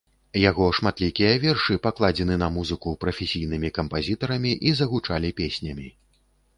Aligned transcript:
Яго 0.43 0.69
шматлікія 0.77 1.33
вершы 1.43 1.77
пакладзены 1.85 2.39
на 2.45 2.49
музыку 2.57 2.97
прафесійнымі 3.07 3.73
кампазітарамі 3.79 4.59
і 4.69 4.79
загучалі 4.83 5.29
песнямі. 5.43 5.87